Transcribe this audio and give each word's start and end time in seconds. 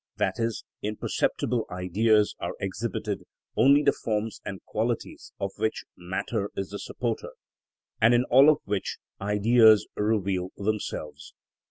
_,in 0.81 0.95
perceptible 0.95 1.67
ideas 1.69 2.33
are 2.39 2.55
exhibited 2.59 3.21
only 3.55 3.83
the 3.83 3.91
forms 3.91 4.41
and 4.43 4.63
qualities 4.65 5.31
of 5.39 5.51
which 5.57 5.83
matter 5.95 6.49
is 6.57 6.71
the 6.71 6.79
supporter, 6.79 7.33
and 8.01 8.15
in 8.15 8.23
all 8.23 8.49
of 8.49 8.57
which 8.65 8.97
Ideas 9.21 9.87
reveal 9.95 10.49
themselves. 10.57 11.35